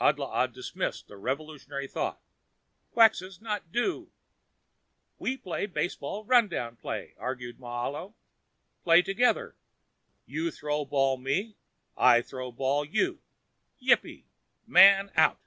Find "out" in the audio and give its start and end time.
15.16-15.42